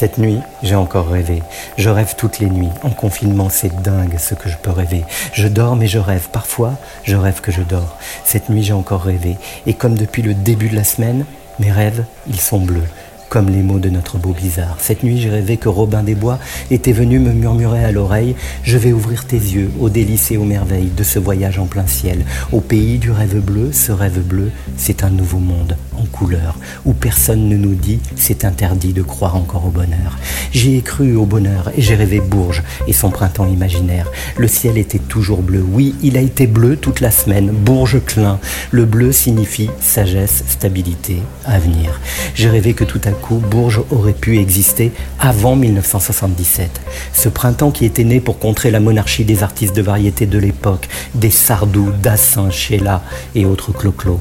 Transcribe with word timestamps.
Cette 0.00 0.16
nuit, 0.16 0.40
j'ai 0.62 0.76
encore 0.76 1.10
rêvé. 1.10 1.42
Je 1.76 1.90
rêve 1.90 2.14
toutes 2.16 2.38
les 2.38 2.48
nuits. 2.48 2.70
En 2.82 2.88
confinement, 2.88 3.50
c'est 3.50 3.82
dingue 3.82 4.16
ce 4.18 4.34
que 4.34 4.48
je 4.48 4.56
peux 4.56 4.70
rêver. 4.70 5.04
Je 5.34 5.46
dors 5.46 5.76
mais 5.76 5.88
je 5.88 5.98
rêve. 5.98 6.30
Parfois, 6.32 6.78
je 7.02 7.16
rêve 7.16 7.42
que 7.42 7.52
je 7.52 7.60
dors. 7.60 7.98
Cette 8.24 8.48
nuit, 8.48 8.62
j'ai 8.62 8.72
encore 8.72 9.02
rêvé. 9.02 9.36
Et 9.66 9.74
comme 9.74 9.98
depuis 9.98 10.22
le 10.22 10.32
début 10.32 10.70
de 10.70 10.74
la 10.74 10.84
semaine, 10.84 11.26
mes 11.58 11.70
rêves, 11.70 12.06
ils 12.26 12.40
sont 12.40 12.60
bleus 12.60 12.88
comme 13.30 13.48
les 13.48 13.62
mots 13.62 13.78
de 13.78 13.88
notre 13.88 14.18
beau 14.18 14.32
bizarre. 14.32 14.76
Cette 14.80 15.04
nuit, 15.04 15.20
j'ai 15.20 15.30
rêvé 15.30 15.56
que 15.56 15.68
Robin 15.68 16.02
des 16.02 16.16
Bois 16.16 16.40
était 16.72 16.92
venu 16.92 17.20
me 17.20 17.32
murmurer 17.32 17.84
à 17.84 17.92
l'oreille 17.92 18.34
Je 18.64 18.76
vais 18.76 18.92
ouvrir 18.92 19.24
tes 19.24 19.36
yeux 19.36 19.70
aux 19.78 19.88
délices 19.88 20.32
et 20.32 20.36
aux 20.36 20.44
merveilles 20.44 20.90
de 20.94 21.04
ce 21.04 21.20
voyage 21.20 21.60
en 21.60 21.66
plein 21.66 21.86
ciel. 21.86 22.24
Au 22.50 22.60
pays 22.60 22.98
du 22.98 23.12
rêve 23.12 23.38
bleu, 23.38 23.70
ce 23.72 23.92
rêve 23.92 24.20
bleu, 24.20 24.50
c'est 24.76 25.04
un 25.04 25.10
nouveau 25.10 25.38
monde 25.38 25.76
en 25.96 26.04
couleur, 26.06 26.58
où 26.84 26.92
personne 26.92 27.48
ne 27.48 27.56
nous 27.56 27.74
dit 27.74 28.00
c'est 28.16 28.44
interdit 28.44 28.92
de 28.92 29.02
croire 29.02 29.36
encore 29.36 29.66
au 29.66 29.70
bonheur. 29.70 30.18
J'y 30.52 30.76
ai 30.76 30.82
cru 30.82 31.14
au 31.14 31.24
bonheur 31.24 31.70
et 31.76 31.82
j'ai 31.82 31.94
rêvé 31.94 32.20
Bourges 32.20 32.64
et 32.88 32.92
son 32.92 33.10
printemps 33.10 33.46
imaginaire. 33.46 34.10
Le 34.36 34.48
ciel 34.48 34.76
était 34.76 34.98
toujours 34.98 35.42
bleu. 35.42 35.64
Oui, 35.72 35.94
il 36.02 36.16
a 36.16 36.20
été 36.20 36.48
bleu 36.48 36.76
toute 36.76 37.00
la 37.00 37.12
semaine. 37.12 37.50
Bourges 37.50 38.00
clin. 38.04 38.40
Le 38.72 38.86
bleu 38.86 39.12
signifie 39.12 39.70
sagesse, 39.80 40.42
stabilité, 40.48 41.22
avenir. 41.44 42.00
J'ai 42.34 42.48
rêvé 42.48 42.74
que 42.74 42.84
tout 42.84 43.00
à 43.04 43.12
Bourges 43.28 43.82
aurait 43.90 44.12
pu 44.12 44.38
exister 44.38 44.92
avant 45.18 45.56
1977. 45.56 46.80
Ce 47.12 47.28
printemps 47.28 47.70
qui 47.70 47.84
était 47.84 48.04
né 48.04 48.20
pour 48.20 48.38
contrer 48.38 48.70
la 48.70 48.80
monarchie 48.80 49.24
des 49.24 49.42
artistes 49.42 49.76
de 49.76 49.82
variété 49.82 50.26
de 50.26 50.38
l'époque, 50.38 50.88
des 51.14 51.30
Sardou, 51.30 51.92
Dassin, 52.02 52.50
Sheila 52.50 53.02
et 53.34 53.44
autres 53.44 53.72
clo-clo 53.72 54.20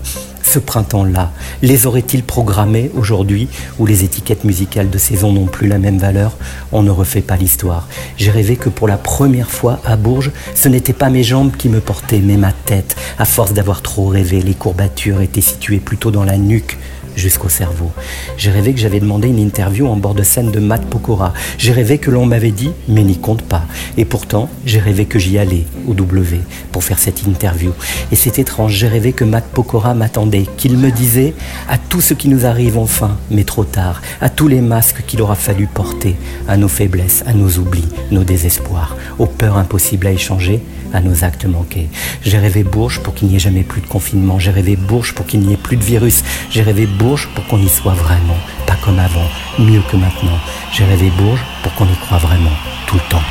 ce 0.49 0.57
printemps-là 0.57 1.31
Les 1.62 1.85
aurait-il 1.85 2.23
programmés 2.23 2.90
aujourd'hui 2.95 3.48
où 3.77 3.85
les 3.85 4.04
étiquettes 4.04 4.43
musicales 4.43 4.90
de 4.90 4.98
saison 4.98 5.32
n'ont 5.32 5.45
plus 5.45 5.68
la 5.68 5.77
même 5.77 5.99
valeur? 5.99 6.35
On 6.71 6.82
ne 6.82 6.90
refait 6.90 7.21
pas 7.21 7.38
l'histoire. 7.38 7.88
J'ai 8.18 8.32
rêvé 8.32 8.55
que 8.55 8.70
pour 8.70 8.88
la 8.88 8.98
première 8.98 9.51
fois 9.51 9.79
à 9.85 9.95
Bourges, 9.95 10.32
ce 10.55 10.68
n'étaient 10.68 10.93
pas 10.93 11.12
mes 11.12 11.23
jambes 11.23 11.55
qui 11.55 11.70
me 11.70 11.79
portaient, 11.79 12.21
mais 12.23 12.38
ma 12.38 12.51
tête. 12.51 12.95
À 13.20 13.26
force 13.26 13.54
d'avoir 13.54 13.84
trop 13.84 14.07
rêvé, 14.07 14.41
les 14.41 14.55
courbatures 14.55 15.21
étaient 15.21 15.41
situées 15.41 15.79
plutôt 15.79 16.10
dans 16.10 16.23
la 16.23 16.38
nuque 16.38 16.79
jusqu'au 17.20 17.49
cerveau. 17.49 17.91
J'ai 18.37 18.51
rêvé 18.51 18.73
que 18.73 18.79
j'avais 18.79 18.99
demandé 18.99 19.27
une 19.27 19.39
interview 19.39 19.87
en 19.87 19.95
bord 19.95 20.15
de 20.15 20.23
scène 20.23 20.51
de 20.51 20.59
Matt 20.59 20.85
Pokora. 20.85 21.34
J'ai 21.57 21.71
rêvé 21.71 21.98
que 21.98 22.09
l'on 22.09 22.26
m'avait 22.26 22.51
dit 22.51 22.71
mais 22.87 23.03
n'y 23.03 23.17
compte 23.17 23.41
pas. 23.43 23.63
Et 23.98 24.05
pourtant, 24.05 24.49
j'ai 24.65 24.79
rêvé 24.79 25.05
que 25.05 25.20
j'y 25.20 25.37
allais 25.37 25.65
au 25.87 25.93
W 25.93 26.39
pour 26.71 26.84
faire 26.84 26.99
cette 26.99 27.23
interview. 27.27 27.71
Et 28.11 28.15
c'est 28.15 28.39
étrange, 28.39 28.73
j'ai 28.73 28.87
rêvé 28.87 29.13
que 29.13 29.23
Matt 29.23 29.45
Pokora 29.45 29.93
m'attendait, 29.93 30.45
qu'il 30.57 30.77
me 30.77 30.91
disait 30.91 31.34
à 31.67 31.77
tout 31.77 32.01
ce 32.01 32.13
qui 32.13 32.29
nous 32.29 32.45
arrive 32.45 32.77
enfin, 32.77 33.17
mais 33.29 33.43
trop 33.43 33.63
tard, 33.63 34.01
à 34.21 34.29
tous 34.29 34.48
les 34.48 34.61
masques 34.61 35.04
qu'il 35.05 35.21
aura 35.21 35.35
fallu 35.35 35.67
porter, 35.67 36.15
à 36.48 36.57
nos 36.57 36.67
faiblesses, 36.67 37.23
à 37.26 37.33
nos 37.33 37.57
oublis, 37.57 37.87
nos 38.11 38.23
désespoirs, 38.23 38.95
aux 39.17 39.26
peurs 39.26 39.57
impossibles 39.57 40.07
à 40.07 40.11
échanger, 40.11 40.61
à 40.93 41.01
nos 41.01 41.23
actes 41.23 41.45
manqués. 41.45 41.87
J'ai 42.23 42.37
rêvé 42.37 42.63
Bourges 42.63 42.99
pour 43.01 43.13
qu'il 43.13 43.27
n'y 43.27 43.35
ait 43.35 43.39
jamais 43.39 43.63
plus 43.63 43.81
de 43.81 43.87
confinement. 43.87 44.39
J'ai 44.39 44.51
rêvé 44.51 44.76
Bourges 44.76 45.13
pour 45.13 45.26
qu'il 45.26 45.41
n'y 45.41 45.54
ait 45.54 45.57
plus 45.57 45.77
de 45.77 45.83
virus. 45.83 46.23
J'ai 46.49 46.61
rêvé 46.61 46.87
pour 47.10 47.46
qu'on 47.48 47.57
y 47.60 47.70
soit 47.70 47.93
vraiment, 47.93 48.38
pas 48.68 48.76
comme 48.76 48.99
avant, 48.99 49.27
mieux 49.57 49.82
que 49.90 49.98
maintenant. 49.98 50.38
J'ai 50.71 50.85
rêvé 50.85 51.10
Bourges 51.18 51.43
pour 51.63 51.74
qu'on 51.74 51.85
y 51.85 51.96
croit 51.96 52.20
vraiment, 52.20 52.51
tout 52.85 52.96
le 52.96 53.10
temps. 53.10 53.21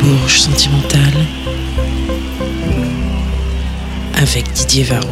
Bourges 0.00 0.40
sentimentale 0.40 1.26
avec 4.14 4.52
Didier 4.52 4.84
Varro. 4.84 5.08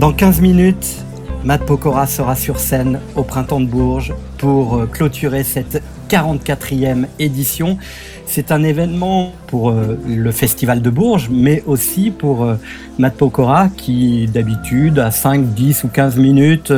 Dans 0.00 0.12
15 0.12 0.40
minutes, 0.40 1.04
Matt 1.44 1.66
Pokora 1.66 2.06
sera 2.06 2.34
sur 2.34 2.58
scène 2.58 3.00
au 3.14 3.24
Printemps 3.24 3.60
de 3.60 3.66
Bourges 3.66 4.14
pour 4.38 4.76
euh, 4.76 4.86
clôturer 4.86 5.44
cette 5.44 5.82
44e 6.14 7.06
édition. 7.18 7.78
C'est 8.26 8.52
un 8.52 8.62
événement 8.62 9.32
pour 9.46 9.70
euh, 9.70 9.98
le 10.08 10.30
Festival 10.32 10.80
de 10.80 10.90
Bourges, 10.90 11.28
mais 11.30 11.62
aussi 11.66 12.10
pour 12.10 12.44
euh, 12.44 12.54
Matt 12.98 13.14
Pokora, 13.14 13.68
qui 13.76 14.26
d'habitude, 14.26 14.98
à 14.98 15.10
5, 15.10 15.54
10 15.54 15.84
ou 15.84 15.88
15 15.88 16.16
minutes 16.16 16.72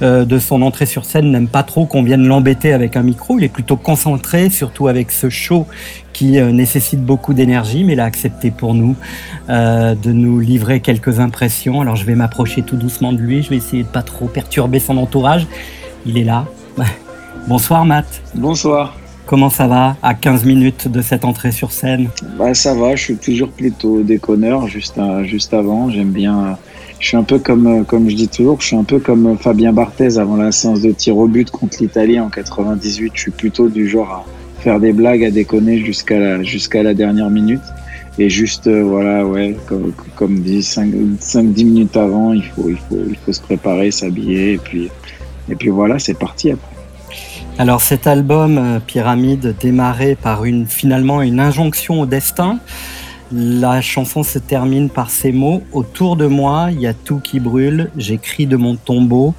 de 0.00 0.38
son 0.38 0.62
entrée 0.62 0.86
sur 0.86 1.04
scène, 1.04 1.30
n'aime 1.30 1.48
pas 1.48 1.62
trop 1.62 1.84
qu'on 1.84 2.02
vienne 2.02 2.26
l'embêter 2.26 2.72
avec 2.72 2.96
un 2.96 3.02
micro. 3.02 3.38
Il 3.38 3.44
est 3.44 3.48
plutôt 3.48 3.76
concentré, 3.76 4.48
surtout 4.48 4.88
avec 4.88 5.12
ce 5.12 5.28
show 5.28 5.66
qui 6.12 6.38
euh, 6.38 6.52
nécessite 6.52 7.02
beaucoup 7.02 7.34
d'énergie, 7.34 7.84
mais 7.84 7.94
il 7.94 8.00
a 8.00 8.04
accepté 8.04 8.50
pour 8.50 8.74
nous 8.74 8.96
euh, 9.48 9.94
de 9.94 10.12
nous 10.12 10.40
livrer 10.40 10.80
quelques 10.80 11.20
impressions. 11.20 11.80
Alors 11.80 11.96
je 11.96 12.04
vais 12.04 12.14
m'approcher 12.14 12.62
tout 12.62 12.76
doucement 12.76 13.12
de 13.12 13.18
lui, 13.18 13.42
je 13.42 13.50
vais 13.50 13.56
essayer 13.56 13.82
de 13.84 13.88
pas 13.88 14.02
trop 14.02 14.26
perturber 14.26 14.80
son 14.80 14.96
entourage. 14.98 15.46
Il 16.06 16.18
est 16.18 16.24
là. 16.24 16.46
Bonsoir 17.48 17.84
Matt. 17.84 18.22
Bonsoir. 18.34 18.96
Comment 19.26 19.50
ça 19.50 19.66
va 19.66 19.96
à 20.02 20.14
15 20.14 20.44
minutes 20.44 20.88
de 20.88 21.02
cette 21.02 21.24
entrée 21.24 21.52
sur 21.52 21.72
scène? 21.72 22.08
Bah, 22.38 22.54
Ça 22.54 22.74
va, 22.74 22.96
je 22.96 23.02
suis 23.04 23.16
toujours 23.16 23.50
plutôt 23.50 24.02
déconneur 24.02 24.66
juste, 24.66 25.00
juste 25.24 25.54
avant. 25.54 25.90
J'aime 25.90 26.10
bien. 26.10 26.58
Je 26.98 27.08
suis 27.08 27.16
un 27.16 27.22
peu 27.22 27.38
comme, 27.38 27.84
comme 27.86 28.10
je 28.10 28.16
dis 28.16 28.28
toujours, 28.28 28.60
je 28.60 28.66
suis 28.66 28.76
un 28.76 28.84
peu 28.84 28.98
comme 28.98 29.38
Fabien 29.38 29.72
Barthez 29.72 30.18
avant 30.18 30.36
la 30.36 30.52
séance 30.52 30.80
de 30.82 30.90
tir 30.92 31.16
au 31.16 31.26
but 31.28 31.50
contre 31.50 31.78
l'Italie 31.80 32.20
en 32.20 32.28
98. 32.28 33.12
Je 33.14 33.20
suis 33.20 33.30
plutôt 33.30 33.68
du 33.68 33.88
genre 33.88 34.10
à 34.58 34.62
faire 34.62 34.80
des 34.80 34.92
blagues, 34.92 35.24
à 35.24 35.30
déconner 35.30 35.78
jusqu'à 35.78 36.18
la, 36.18 36.42
jusqu'à 36.42 36.82
la 36.82 36.92
dernière 36.94 37.30
minute. 37.30 37.62
Et 38.18 38.28
juste, 38.28 38.66
euh, 38.66 38.82
voilà, 38.82 39.24
ouais, 39.24 39.56
comme, 39.66 39.92
comme 40.16 40.40
dit, 40.40 40.58
5-10 40.60 41.64
minutes 41.64 41.96
avant, 41.96 42.32
il 42.34 42.44
faut, 42.44 42.68
il, 42.68 42.76
faut, 42.76 42.98
il 43.08 43.16
faut 43.16 43.32
se 43.32 43.40
préparer, 43.40 43.90
s'habiller, 43.90 44.54
et 44.54 44.58
puis, 44.58 44.90
et 45.48 45.54
puis 45.54 45.70
voilà, 45.70 45.98
c'est 45.98 46.18
parti 46.18 46.50
après. 46.50 46.69
Alors 47.60 47.82
cet 47.82 48.06
album, 48.06 48.56
euh, 48.56 48.80
Pyramide, 48.80 49.54
démarré 49.60 50.14
par 50.14 50.46
une, 50.46 50.64
finalement 50.66 51.20
une 51.20 51.38
injonction 51.38 52.00
au 52.00 52.06
destin, 52.06 52.58
la 53.30 53.82
chanson 53.82 54.22
se 54.22 54.38
termine 54.38 54.88
par 54.88 55.10
ces 55.10 55.30
mots. 55.30 55.60
Autour 55.74 56.16
de 56.16 56.24
moi, 56.24 56.68
il 56.72 56.80
y 56.80 56.86
a 56.86 56.94
tout 56.94 57.18
qui 57.18 57.38
brûle, 57.38 57.90
j'écris 57.98 58.46
de 58.46 58.56
mon 58.56 58.76
tombeau 58.76 59.34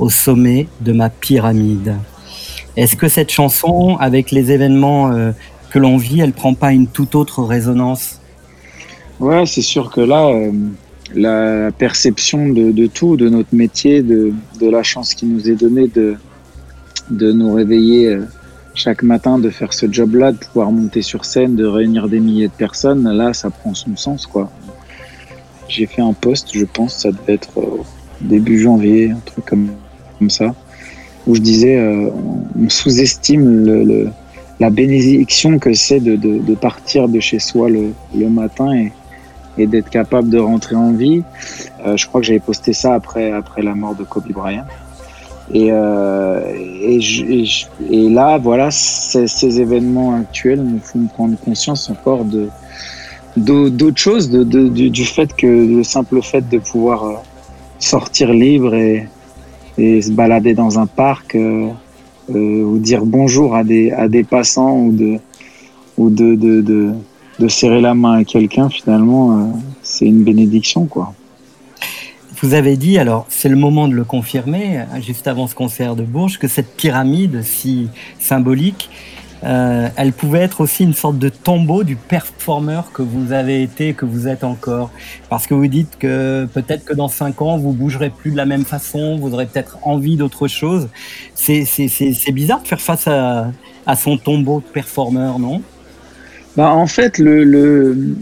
au 0.00 0.10
sommet 0.10 0.66
de 0.80 0.92
ma 0.92 1.10
pyramide. 1.10 1.94
Est-ce 2.76 2.96
que 2.96 3.06
cette 3.06 3.30
chanson, 3.30 3.96
avec 4.00 4.32
les 4.32 4.50
événements 4.50 5.12
euh, 5.12 5.30
que 5.70 5.78
l'on 5.78 5.96
vit, 5.96 6.22
elle 6.22 6.32
prend 6.32 6.54
pas 6.54 6.72
une 6.72 6.88
toute 6.88 7.14
autre 7.14 7.44
résonance? 7.44 8.20
Ouais, 9.20 9.46
c'est 9.46 9.62
sûr 9.62 9.92
que 9.92 10.00
là, 10.00 10.26
euh, 10.26 10.50
la 11.14 11.70
perception 11.70 12.48
de, 12.48 12.86
tout, 12.88 13.16
de 13.16 13.28
notre 13.28 13.54
métier, 13.54 14.02
de, 14.02 14.32
la 14.60 14.82
chance 14.82 15.14
qui 15.14 15.26
nous 15.26 15.48
est 15.48 15.54
donnée 15.54 15.86
de, 15.86 16.16
de 17.10 17.32
nous 17.32 17.52
réveiller 17.52 18.08
euh, 18.08 18.24
chaque 18.74 19.02
matin, 19.02 19.38
de 19.38 19.50
faire 19.50 19.72
ce 19.72 19.90
job-là, 19.90 20.32
de 20.32 20.38
pouvoir 20.38 20.70
monter 20.70 21.02
sur 21.02 21.24
scène, 21.24 21.56
de 21.56 21.66
réunir 21.66 22.08
des 22.08 22.20
milliers 22.20 22.48
de 22.48 22.52
personnes, 22.52 23.10
là, 23.10 23.32
ça 23.32 23.50
prend 23.50 23.74
son 23.74 23.96
sens, 23.96 24.26
quoi. 24.26 24.50
J'ai 25.68 25.86
fait 25.86 26.02
un 26.02 26.12
post, 26.12 26.50
je 26.52 26.64
pense, 26.64 26.96
ça 26.96 27.10
devait 27.12 27.34
être 27.34 27.60
début 28.20 28.60
janvier, 28.60 29.10
un 29.10 29.20
truc 29.24 29.44
comme, 29.44 29.68
comme 30.18 30.30
ça 30.30 30.54
où 31.26 31.34
je 31.34 31.40
disais 31.40 31.76
euh, 31.76 32.10
on 32.58 32.68
sous-estime 32.68 33.64
le, 33.64 34.08
la 34.58 34.70
bénédiction 34.70 35.58
que 35.58 35.72
c'est 35.72 36.00
de, 36.00 36.16
de, 36.16 36.38
de, 36.38 36.54
partir 36.54 37.08
de 37.08 37.20
chez 37.20 37.38
soi 37.38 37.68
le, 37.68 37.92
le 38.14 38.28
matin 38.28 38.72
et, 38.74 38.92
et 39.58 39.66
d'être 39.66 39.90
capable 39.90 40.30
de 40.30 40.38
rentrer 40.38 40.76
en 40.76 40.92
vie. 40.92 41.22
Euh, 41.86 41.96
je 41.96 42.06
crois 42.06 42.20
que 42.20 42.26
j'avais 42.26 42.40
posté 42.40 42.72
ça 42.72 42.94
après, 42.94 43.32
après 43.32 43.62
la 43.62 43.74
mort 43.74 43.94
de 43.94 44.04
Kobe 44.04 44.30
Bryant. 44.30 44.64
Et, 45.52 45.68
euh, 45.72 46.40
et, 46.54 46.79
et, 46.98 48.08
là, 48.08 48.38
voilà, 48.38 48.70
ces, 48.70 49.60
événements 49.60 50.14
actuels 50.14 50.62
nous 50.62 50.80
font 50.80 51.06
prendre 51.06 51.36
conscience 51.38 51.90
encore 51.90 52.24
de 52.24 52.48
d'autres 53.36 54.00
choses, 54.00 54.28
du, 54.30 55.04
fait 55.04 55.34
que 55.36 55.46
le 55.46 55.84
simple 55.84 56.20
fait 56.20 56.48
de 56.48 56.58
pouvoir 56.58 57.04
euh, 57.04 57.14
sortir 57.78 58.32
libre 58.32 58.74
et, 58.74 59.06
se 59.78 60.10
balader 60.10 60.52
dans 60.52 60.78
un 60.78 60.86
parc 60.86 61.34
euh, 61.36 61.68
euh, 62.34 62.62
ou 62.64 62.78
dire 62.78 63.06
bonjour 63.06 63.54
à 63.54 63.64
des, 63.64 64.26
passants 64.28 64.76
ou 64.78 64.92
de, 64.92 65.18
ou 65.96 66.10
de, 66.10 66.34
de, 66.34 66.92
de, 67.38 67.48
serrer 67.48 67.80
la 67.80 67.94
main 67.94 68.18
à 68.18 68.24
quelqu'un, 68.24 68.68
finalement, 68.68 69.52
c'est 69.82 70.06
une 70.06 70.22
bénédiction, 70.22 70.84
quoi. 70.86 71.14
Vous 72.42 72.54
avez 72.54 72.78
dit, 72.78 72.98
alors 72.98 73.26
c'est 73.28 73.50
le 73.50 73.56
moment 73.56 73.86
de 73.86 73.92
le 73.92 74.04
confirmer, 74.04 74.84
juste 75.02 75.28
avant 75.28 75.46
ce 75.46 75.54
concert 75.54 75.94
de 75.94 76.02
Bourges, 76.02 76.38
que 76.38 76.48
cette 76.48 76.74
pyramide 76.74 77.42
si 77.42 77.88
symbolique, 78.18 78.88
euh, 79.44 79.88
elle 79.96 80.12
pouvait 80.12 80.40
être 80.40 80.62
aussi 80.62 80.84
une 80.84 80.94
sorte 80.94 81.18
de 81.18 81.28
tombeau 81.28 81.82
du 81.82 81.96
performeur 81.96 82.92
que 82.92 83.02
vous 83.02 83.32
avez 83.32 83.62
été, 83.62 83.92
que 83.92 84.06
vous 84.06 84.26
êtes 84.26 84.42
encore. 84.44 84.90
Parce 85.28 85.46
que 85.46 85.52
vous 85.52 85.66
dites 85.66 85.98
que 85.98 86.46
peut-être 86.52 86.84
que 86.84 86.94
dans 86.94 87.08
cinq 87.08 87.42
ans, 87.42 87.58
vous 87.58 87.72
bougerez 87.72 88.10
plus 88.10 88.30
de 88.30 88.36
la 88.36 88.46
même 88.46 88.64
façon, 88.64 89.18
vous 89.18 89.32
aurez 89.34 89.46
peut-être 89.46 89.78
envie 89.82 90.16
d'autre 90.16 90.48
chose. 90.48 90.88
C'est, 91.34 91.64
bizarre 92.32 92.62
de 92.62 92.68
faire 92.68 92.80
face 92.80 93.06
à, 93.06 93.52
son 93.96 94.16
tombeau 94.18 94.60
de 94.60 94.72
performeur, 94.72 95.38
non? 95.38 95.62
Bah, 96.56 96.70
En 96.70 96.86
fait, 96.86 97.18
le, 97.18 98.16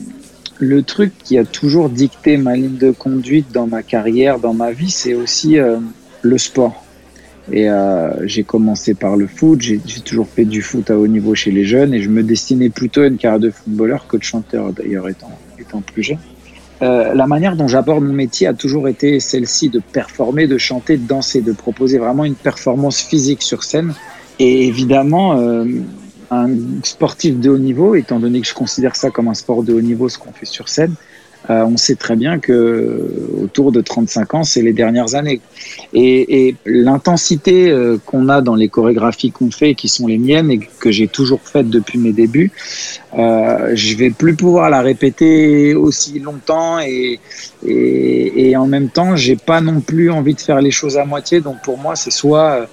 le 0.58 0.82
truc 0.82 1.12
qui 1.22 1.38
a 1.38 1.44
toujours 1.44 1.88
dicté 1.88 2.36
ma 2.36 2.56
ligne 2.56 2.76
de 2.76 2.90
conduite 2.90 3.52
dans 3.52 3.66
ma 3.66 3.82
carrière, 3.82 4.38
dans 4.38 4.54
ma 4.54 4.72
vie, 4.72 4.90
c'est 4.90 5.14
aussi 5.14 5.58
euh, 5.58 5.78
le 6.22 6.38
sport. 6.38 6.84
Et 7.50 7.70
euh, 7.70 8.26
j'ai 8.26 8.42
commencé 8.42 8.94
par 8.94 9.16
le 9.16 9.26
foot, 9.26 9.60
j'ai 9.60 9.80
toujours 10.04 10.28
fait 10.28 10.44
du 10.44 10.60
foot 10.60 10.90
à 10.90 10.98
haut 10.98 11.06
niveau 11.06 11.34
chez 11.34 11.50
les 11.50 11.64
jeunes 11.64 11.94
et 11.94 12.02
je 12.02 12.10
me 12.10 12.22
destinais 12.22 12.68
plutôt 12.68 13.00
à 13.00 13.06
une 13.06 13.16
carrière 13.16 13.40
de 13.40 13.50
footballeur 13.50 14.06
que 14.06 14.18
de 14.18 14.22
chanteur 14.22 14.72
d'ailleurs 14.72 15.08
étant, 15.08 15.30
étant 15.58 15.80
plus 15.80 16.02
jeune. 16.02 16.18
Euh, 16.82 17.14
la 17.14 17.26
manière 17.26 17.56
dont 17.56 17.66
j'aborde 17.66 18.04
mon 18.04 18.12
métier 18.12 18.46
a 18.46 18.54
toujours 18.54 18.86
été 18.86 19.18
celle-ci 19.18 19.70
de 19.70 19.80
performer, 19.80 20.46
de 20.46 20.58
chanter, 20.58 20.96
de 20.96 21.06
danser, 21.06 21.40
de 21.40 21.52
proposer 21.52 21.98
vraiment 21.98 22.24
une 22.24 22.34
performance 22.34 23.00
physique 23.00 23.42
sur 23.42 23.64
scène. 23.64 23.94
Et 24.38 24.66
évidemment, 24.66 25.38
euh, 25.38 25.64
un 26.30 26.48
sportif 26.82 27.38
de 27.38 27.50
haut 27.50 27.58
niveau, 27.58 27.94
étant 27.94 28.18
donné 28.18 28.40
que 28.40 28.46
je 28.46 28.54
considère 28.54 28.96
ça 28.96 29.10
comme 29.10 29.28
un 29.28 29.34
sport 29.34 29.62
de 29.62 29.72
haut 29.72 29.80
niveau, 29.80 30.08
ce 30.08 30.18
qu'on 30.18 30.32
fait 30.32 30.46
sur 30.46 30.68
scène, 30.68 30.94
euh, 31.50 31.64
on 31.64 31.76
sait 31.76 31.94
très 31.94 32.16
bien 32.16 32.38
que 32.38 33.10
autour 33.42 33.72
de 33.72 33.80
35 33.80 34.34
ans, 34.34 34.44
c'est 34.44 34.60
les 34.60 34.74
dernières 34.74 35.14
années. 35.14 35.40
Et, 35.94 36.48
et 36.48 36.56
l'intensité 36.66 37.70
euh, 37.70 37.96
qu'on 38.04 38.28
a 38.28 38.42
dans 38.42 38.54
les 38.54 38.68
chorégraphies 38.68 39.30
qu'on 39.30 39.50
fait, 39.50 39.74
qui 39.74 39.88
sont 39.88 40.06
les 40.06 40.18
miennes 40.18 40.50
et 40.50 40.58
que 40.58 40.90
j'ai 40.90 41.06
toujours 41.06 41.40
faites 41.40 41.70
depuis 41.70 41.98
mes 41.98 42.12
débuts, 42.12 42.50
euh, 43.16 43.70
je 43.74 43.96
vais 43.96 44.10
plus 44.10 44.34
pouvoir 44.34 44.68
la 44.68 44.82
répéter 44.82 45.74
aussi 45.74 46.18
longtemps 46.18 46.80
et, 46.80 47.18
et, 47.66 48.50
et 48.50 48.56
en 48.56 48.66
même 48.66 48.90
temps, 48.90 49.16
j'ai 49.16 49.36
pas 49.36 49.62
non 49.62 49.80
plus 49.80 50.10
envie 50.10 50.34
de 50.34 50.40
faire 50.40 50.60
les 50.60 50.72
choses 50.72 50.98
à 50.98 51.06
moitié. 51.06 51.40
Donc 51.40 51.62
pour 51.62 51.78
moi, 51.78 51.96
c'est 51.96 52.10
soit 52.10 52.68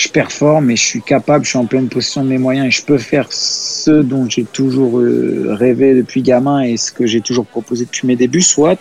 je 0.00 0.08
performe 0.08 0.70
et 0.70 0.76
je 0.76 0.82
suis 0.82 1.02
capable, 1.02 1.44
je 1.44 1.50
suis 1.50 1.58
en 1.58 1.66
pleine 1.66 1.88
possession 1.88 2.24
de 2.24 2.28
mes 2.28 2.38
moyens 2.38 2.66
et 2.66 2.70
je 2.70 2.82
peux 2.82 2.96
faire 2.96 3.26
ce 3.30 3.90
dont 3.90 4.26
j'ai 4.28 4.44
toujours 4.44 4.98
euh, 4.98 5.48
rêvé 5.50 5.94
depuis 5.94 6.22
gamin 6.22 6.62
et 6.62 6.78
ce 6.78 6.90
que 6.90 7.06
j'ai 7.06 7.20
toujours 7.20 7.44
proposé 7.44 7.84
depuis 7.84 8.06
mes 8.06 8.16
débuts, 8.16 8.40
soit 8.40 8.78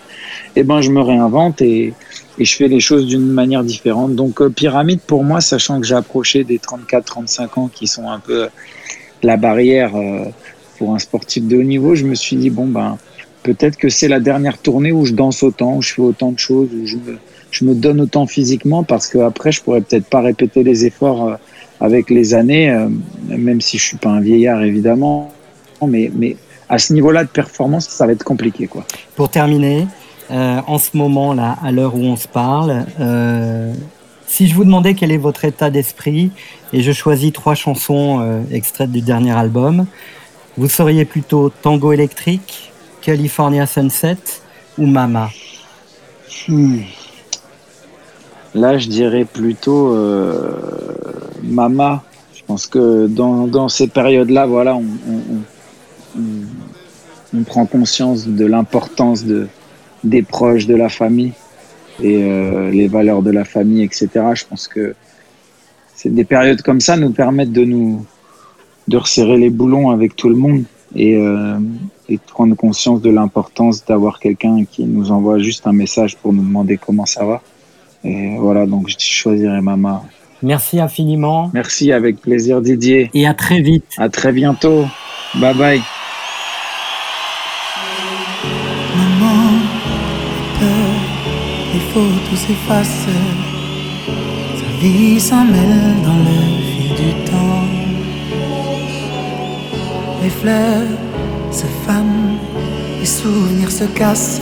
eh 0.56 0.64
ben, 0.64 0.80
je 0.80 0.92
me 0.92 1.02
réinvente 1.02 1.62
et, 1.62 1.94
je 2.40 2.56
fais 2.56 2.70
les 2.70 2.80
choses 2.80 3.06
d'une 3.06 3.28
manière 3.28 3.66
différente. 3.66 4.16
Donc 4.16 4.42
euh, 4.42 4.50
pyramide 4.50 5.02
pour 5.02 5.26
moi, 5.26 5.42
sachant 5.42 5.82
que 5.82 5.86
j'ai 5.86 5.96
approché 5.96 6.46
des 6.46 6.58
34-35 6.58 7.60
ans 7.60 7.68
qui 7.68 7.86
sont 7.86 8.08
un 8.10 8.20
peu 8.20 8.48
la 9.22 9.36
barrière 9.36 9.94
euh, 9.98 10.24
pour 10.78 10.96
un 10.96 11.00
sportif 11.00 11.46
de 11.46 11.58
haut 11.58 11.64
niveau, 11.64 11.96
je 11.96 12.06
me 12.06 12.16
suis 12.16 12.38
dit, 12.38 12.50
bon, 12.50 12.66
ben, 12.66 12.98
peut-être 13.44 13.76
que 13.76 13.90
c'est 13.90 14.08
la 14.08 14.22
dernière 14.22 14.58
tournée 14.58 14.94
où 14.94 15.06
je 15.06 15.12
danse 15.12 15.44
autant, 15.44 15.76
où 15.76 15.82
je 15.82 15.96
fais 15.96 16.02
autant 16.02 16.32
de 16.32 16.40
choses, 16.40 16.70
où 16.74 16.88
je 16.88 16.96
me 16.96 17.18
je 17.52 17.66
me 17.66 17.74
donne 17.74 18.02
autant 18.02 18.28
physiquement 18.28 18.84
parce 18.84 19.08
que 19.08 19.18
après 19.20 19.52
je 19.52 19.62
pourrais 19.62 19.82
peut-être 19.82 20.06
pas 20.06 20.22
répéter 20.22 20.64
les 20.64 20.86
efforts 20.86 21.28
euh, 21.28 21.36
avec 21.80 22.10
les 22.10 22.34
années, 22.34 22.70
euh, 22.70 22.90
même 23.28 23.62
si 23.62 23.78
je 23.78 23.84
suis 23.84 23.98
pas 23.98 24.10
un 24.10 24.22
vieillard 24.22 24.62
évidemment, 24.64 25.32
mais, 25.88 26.12
mais 26.14 26.36
à 26.68 26.78
ce 26.78 26.94
niveau-là 26.94 27.24
de 27.24 27.30
performance, 27.30 27.88
ça 27.88 28.06
va 28.06 28.12
être 28.12 28.24
compliqué 28.24 28.68
quoi. 28.68 28.84
Pour 29.16 29.30
terminer, 29.30 29.88
euh, 30.32 30.62
en 30.68 30.78
ce 30.78 30.96
moment 30.96 31.34
là, 31.34 31.58
à 31.64 31.72
l'heure 31.72 31.96
où 31.96 32.04
on 32.04 32.16
se 32.16 32.28
parle, 32.28 32.86
euh, 33.00 33.74
si 34.28 34.48
je 34.48 34.54
vous 34.54 34.64
demandais 34.64 34.94
quel 34.94 35.12
est 35.12 35.18
votre 35.18 35.44
état 35.44 35.72
d'esprit 35.72 36.32
et 36.72 36.84
je 36.84 36.92
choisis 36.92 37.34
trois 37.34 37.56
chansons 37.56 38.20
euh, 38.22 38.42
extraites 38.52 38.92
du 38.92 39.02
dernier 39.02 39.32
album, 39.32 39.88
vous 40.56 40.70
seriez 40.70 41.06
plutôt 41.06 41.50
Tango 41.50 41.94
électrique, 41.94 42.72
California 43.02 43.66
Sunset 43.66 44.18
ou 44.78 44.86
Mama? 44.86 45.32
Hmm. 46.48 46.82
Là, 48.56 48.78
je 48.78 48.88
dirais 48.88 49.26
plutôt 49.26 49.94
euh, 49.94 50.52
Mama. 51.44 52.04
Je 52.34 52.42
pense 52.46 52.66
que 52.66 53.08
dans, 53.08 53.48
dans 53.48 53.70
ces 53.70 53.88
périodes-là, 53.88 54.48
voilà, 54.48 54.76
on, 54.76 54.86
on, 56.18 56.22
on, 57.38 57.44
prend 57.44 57.68
conscience 57.68 58.28
de 58.28 58.46
l'importance 58.46 59.24
de, 59.24 59.48
des 60.04 60.24
proches, 60.24 60.66
de 60.66 60.76
la 60.76 60.90
famille 60.90 61.34
et 62.02 62.24
euh, 62.24 62.72
les 62.72 62.88
valeurs 62.88 63.22
de 63.22 63.30
la 63.30 63.46
famille, 63.46 63.84
etc. 63.84 64.10
Je 64.34 64.46
pense 64.46 64.68
que 64.68 64.96
c'est 65.94 66.14
des 66.14 66.24
périodes 66.24 66.64
comme 66.64 66.80
ça 66.80 66.98
nous 66.98 67.12
permettent 67.12 67.52
de 67.52 67.66
nous 67.66 68.06
de 68.88 68.98
resserrer 68.98 69.38
les 69.38 69.52
boulons 69.52 69.92
avec 69.92 70.16
tout 70.16 70.30
le 70.30 70.36
monde 70.36 70.64
et, 70.96 71.16
euh, 71.18 71.60
et 72.08 72.16
de 72.16 72.22
prendre 72.22 72.56
conscience 72.56 73.02
de 73.02 73.12
l'importance 73.12 73.86
d'avoir 73.86 74.20
quelqu'un 74.20 74.66
qui 74.66 74.86
nous 74.86 75.12
envoie 75.12 75.38
juste 75.38 75.68
un 75.68 75.74
message 75.74 76.18
pour 76.18 76.34
nous 76.34 76.42
demander 76.42 76.78
comment 76.78 77.06
ça 77.06 77.24
va. 77.24 77.44
Et 78.04 78.38
voilà, 78.38 78.66
donc 78.66 78.88
je 78.88 78.96
choisirai 79.00 79.62
Mama. 79.62 80.04
Merci 80.42 80.80
infiniment. 80.80 81.52
Merci, 81.54 81.92
avec 81.92 82.22
plaisir 82.22 82.62
Didier. 82.62 83.10
Et 83.14 83.28
à 83.28 83.34
très 83.34 83.62
vite. 83.62 83.84
À 83.98 84.08
très 84.08 84.32
bientôt. 84.32 84.86
Bye 85.36 85.54
bye. 85.54 85.82
Maman, 88.96 89.60
peur, 90.60 90.92
les 91.74 91.80
photos 91.92 92.40
s'effacent. 92.40 93.08
Sa 94.56 94.80
vie 94.80 95.20
s'en 95.20 95.44
mêle 95.44 95.96
dans 96.06 96.20
le 96.20 96.38
fil 96.64 96.90
du 96.96 97.12
temps. 97.30 97.66
Les 100.24 100.30
fleurs 100.30 100.88
se 101.52 101.66
fanent, 101.86 102.38
les 103.00 103.06
souvenirs 103.06 103.72
se 103.72 103.86
cassent 103.86 104.42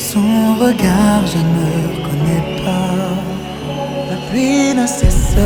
son 0.00 0.54
regard, 0.58 1.26
je 1.26 1.38
ne 1.38 1.66
reconnais 1.92 2.44
pas. 2.64 2.96
La 4.10 4.16
pluie 4.30 4.74
ne 4.74 4.86
cesse 4.86 5.36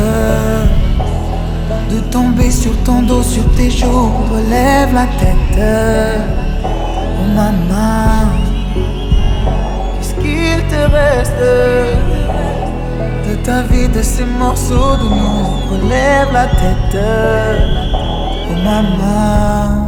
de 1.91 1.99
tomber 2.09 2.49
sur 2.49 2.75
ton 2.83 3.01
dos, 3.01 3.21
sur 3.21 3.43
tes 3.55 3.69
joues. 3.69 4.11
Relève 4.31 4.93
la 4.93 5.07
tête, 5.19 5.59
oh 6.63 7.27
maman. 7.35 8.29
Qu'est-ce 9.99 10.15
qu'il 10.15 10.59
te 10.71 10.81
reste 10.99 11.43
de 13.27 13.35
ta 13.43 13.61
vie, 13.63 13.89
de 13.89 14.01
ces 14.01 14.25
morceaux 14.25 14.95
de 15.01 15.09
nous? 15.19 15.45
Relève 15.73 16.31
la 16.31 16.47
tête, 16.47 16.97
oh 18.49 18.55
maman. 18.63 19.85